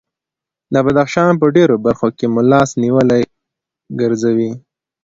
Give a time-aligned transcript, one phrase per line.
[0.73, 3.21] د بدخشان په ډېرو برخو کې مو لاس نیولي
[3.99, 4.51] ګرځوي.